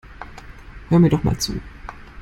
Hör 0.89 0.97
mir 0.99 1.09
doch 1.11 1.23
mal 1.23 1.37
zu. 1.37 1.53